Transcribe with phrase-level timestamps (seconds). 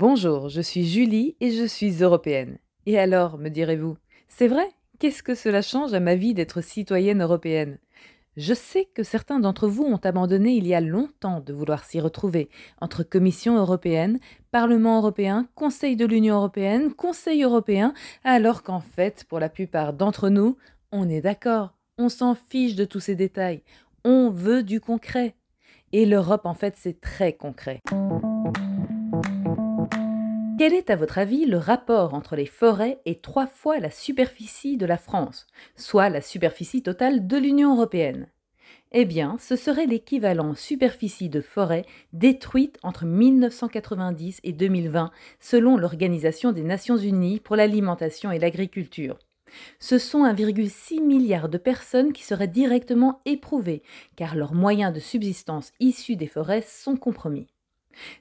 [0.00, 2.58] Bonjour, je suis Julie et je suis européenne.
[2.86, 3.96] Et alors, me direz-vous,
[4.28, 4.68] c'est vrai?
[5.00, 7.78] Qu'est-ce que cela change à ma vie d'être citoyenne européenne?
[8.36, 11.98] Je sais que certains d'entre vous ont abandonné il y a longtemps de vouloir s'y
[11.98, 12.48] retrouver
[12.80, 14.20] entre Commission européenne,
[14.52, 17.92] Parlement européen, Conseil de l'Union européenne, Conseil européen,
[18.22, 20.56] alors qu'en fait, pour la plupart d'entre nous,
[20.92, 23.64] on est d'accord, on s'en fiche de tous ces détails,
[24.04, 25.34] on veut du concret.
[25.90, 27.82] Et l'Europe, en fait, c'est très concret.
[30.58, 34.76] Quel est à votre avis le rapport entre les forêts et trois fois la superficie
[34.76, 38.26] de la France, soit la superficie totale de l'Union européenne?
[38.90, 46.50] Eh bien, ce serait l'équivalent superficie de forêts détruites entre 1990 et 2020 selon l'Organisation
[46.50, 49.20] des Nations Unies pour l'alimentation et l'agriculture.
[49.78, 53.84] Ce sont 1,6 milliard de personnes qui seraient directement éprouvées,
[54.16, 57.46] car leurs moyens de subsistance issus des forêts sont compromis.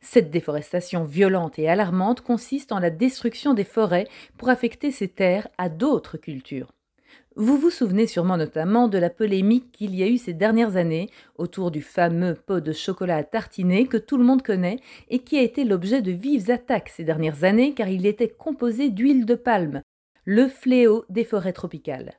[0.00, 5.48] Cette déforestation violente et alarmante consiste en la destruction des forêts pour affecter ces terres
[5.58, 6.72] à d'autres cultures.
[7.38, 11.10] Vous vous souvenez sûrement notamment de la polémique qu'il y a eu ces dernières années
[11.36, 14.78] autour du fameux pot de chocolat à tartiner que tout le monde connaît
[15.10, 18.88] et qui a été l'objet de vives attaques ces dernières années car il était composé
[18.88, 19.82] d'huile de palme,
[20.24, 22.14] le fléau des forêts tropicales.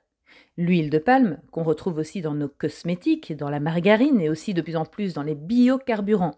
[0.55, 4.61] L'huile de palme, qu'on retrouve aussi dans nos cosmétiques, dans la margarine et aussi de
[4.61, 6.35] plus en plus dans les biocarburants.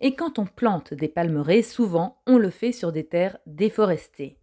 [0.00, 4.36] Et quand on plante des palmeraies, souvent on le fait sur des terres déforestées.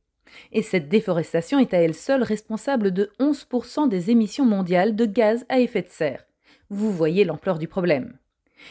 [0.51, 5.45] Et cette déforestation est à elle seule responsable de 11% des émissions mondiales de gaz
[5.49, 6.25] à effet de serre.
[6.69, 8.17] Vous voyez l'ampleur du problème.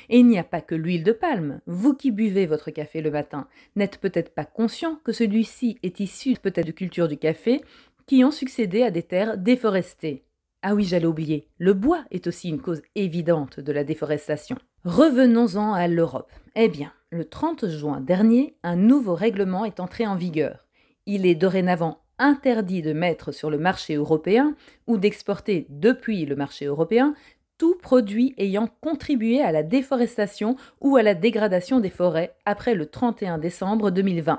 [0.09, 1.61] Et il n'y a pas que l'huile de palme.
[1.67, 3.47] Vous qui buvez votre café le matin,
[3.77, 7.62] n'êtes peut-être pas conscient que celui-ci est issu peut-être de cultures du café
[8.07, 10.25] qui ont succédé à des terres déforestées.
[10.62, 14.57] Ah oui, j'allais oublier, le bois est aussi une cause évidente de la déforestation.
[14.84, 16.33] Revenons-en à l'Europe.
[16.59, 20.67] Eh bien, le 30 juin dernier, un nouveau règlement est entré en vigueur.
[21.05, 24.56] Il est dorénavant interdit de mettre sur le marché européen
[24.87, 27.15] ou d'exporter depuis le marché européen
[27.59, 32.87] tout produit ayant contribué à la déforestation ou à la dégradation des forêts après le
[32.87, 34.38] 31 décembre 2020.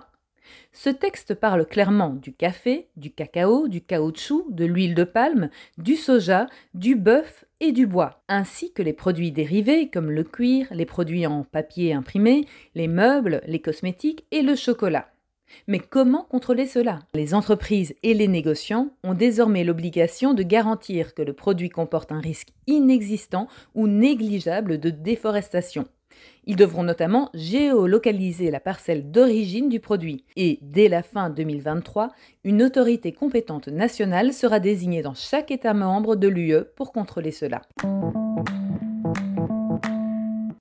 [0.71, 5.95] Ce texte parle clairement du café, du cacao, du caoutchouc, de l'huile de palme, du
[5.95, 10.85] soja, du bœuf et du bois, ainsi que les produits dérivés comme le cuir, les
[10.85, 15.09] produits en papier imprimé, les meubles, les cosmétiques et le chocolat.
[15.67, 16.99] Mais comment contrôler cela?
[17.13, 22.19] Les entreprises et les négociants ont désormais l'obligation de garantir que le produit comporte un
[22.19, 25.87] risque inexistant ou négligeable de déforestation.
[26.45, 32.09] Ils devront notamment géolocaliser la parcelle d'origine du produit et, dès la fin 2023,
[32.43, 37.61] une autorité compétente nationale sera désignée dans chaque État membre de l'UE pour contrôler cela.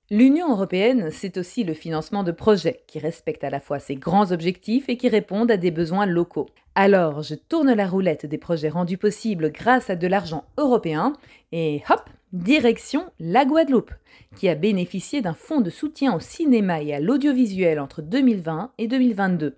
[0.09, 4.31] L'Union européenne, c'est aussi le financement de projets qui respectent à la fois ses grands
[4.31, 6.47] objectifs et qui répondent à des besoins locaux.
[6.75, 11.11] Alors, je tourne la roulette des projets rendus possibles grâce à de l'argent européen
[11.51, 13.93] et hop, direction la Guadeloupe,
[14.35, 18.87] qui a bénéficié d'un fonds de soutien au cinéma et à l'audiovisuel entre 2020 et
[18.87, 19.57] 2022.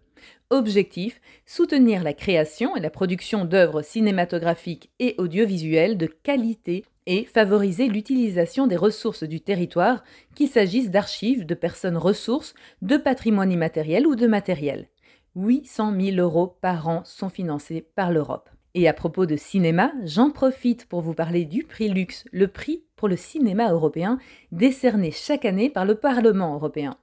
[0.52, 7.88] Objectif soutenir la création et la production d'œuvres cinématographiques et audiovisuelles de qualité et favoriser
[7.88, 10.03] l'utilisation des ressources du territoire,
[10.36, 14.90] qu'il s'agisse d'archives, de personnes ressources, de patrimoine immatériel ou de matériel.
[15.36, 18.50] 800 000 euros par an sont financés par l'Europe.
[18.75, 22.84] Et à propos de cinéma, j'en profite pour vous parler du prix Luxe, le prix
[22.96, 24.19] pour le cinéma européen
[24.52, 26.97] décerné chaque année par le Parlement européen.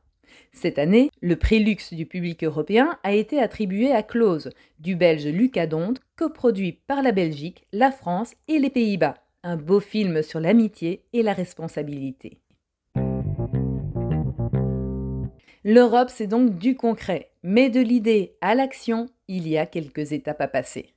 [0.52, 5.26] Cette année, le prix luxe du public européen a été attribué à Close, du belge
[5.26, 9.14] Lucas Donde, coproduit par la Belgique, la France et les Pays-Bas
[9.46, 12.40] un beau film sur l'amitié et la responsabilité.
[15.62, 20.40] L'Europe, c'est donc du concret, mais de l'idée à l'action, il y a quelques étapes
[20.40, 20.95] à passer.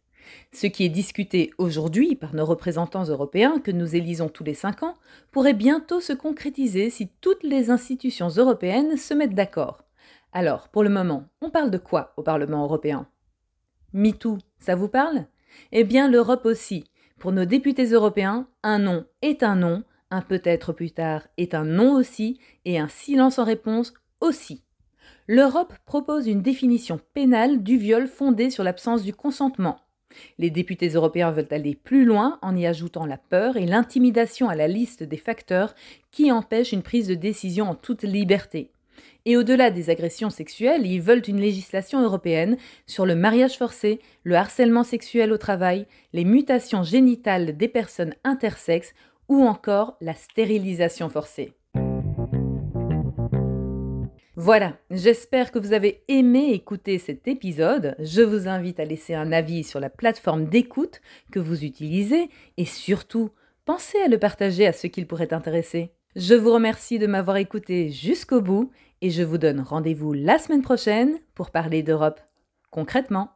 [0.52, 4.84] Ce qui est discuté aujourd'hui par nos représentants européens, que nous élisons tous les cinq
[4.84, 4.96] ans,
[5.32, 9.84] pourrait bientôt se concrétiser si toutes les institutions européennes se mettent d'accord.
[10.32, 13.08] Alors, pour le moment, on parle de quoi au Parlement européen?
[13.94, 15.26] MeToo, ça vous parle?
[15.72, 16.86] Eh bien, l'Europe aussi,
[17.18, 21.66] pour nos députés européens, un non est un non, un peut-être plus tard est un
[21.66, 24.64] non aussi, et un silence en réponse aussi.
[25.28, 29.80] L'Europe propose une définition pénale du viol fondée sur l'absence du consentement.
[30.38, 34.56] Les députés européens veulent aller plus loin en y ajoutant la peur et l'intimidation à
[34.56, 35.76] la liste des facteurs
[36.12, 38.72] qui empêchent une prise de décision en toute liberté.
[39.26, 42.58] Et au-delà des agressions sexuelles, ils veulent une législation européenne
[42.88, 48.94] sur le mariage forcé, le harcèlement sexuel au travail, les mutations génitales des personnes intersexes
[49.28, 51.54] ou encore la stérilisation forcée.
[54.42, 57.98] Voilà, j'espère que vous avez aimé écouter cet épisode.
[58.00, 62.64] Je vous invite à laisser un avis sur la plateforme d'écoute que vous utilisez et
[62.64, 63.32] surtout,
[63.66, 65.92] pensez à le partager à ceux qu'il pourrait intéresser.
[66.16, 68.72] Je vous remercie de m'avoir écouté jusqu'au bout
[69.02, 72.22] et je vous donne rendez-vous la semaine prochaine pour parler d'Europe
[72.72, 73.32] concrètement.